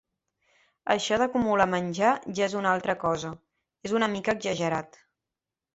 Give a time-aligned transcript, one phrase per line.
[0.95, 3.35] Això d’acumular menjar ja és una altra cosa…
[3.91, 5.05] És una mica exagerat.